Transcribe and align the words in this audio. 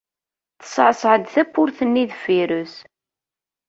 Teṣṣeɛṣeɛ-d 0.61 1.25
tawwurt-nni 1.33 2.03
deffir-s. 2.09 2.75